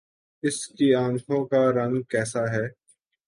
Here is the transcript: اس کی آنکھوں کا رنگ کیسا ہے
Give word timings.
اس 0.43 0.57
کی 0.67 0.93
آنکھوں 0.95 1.45
کا 1.45 1.61
رنگ 1.71 2.01
کیسا 2.09 2.43
ہے 2.51 2.65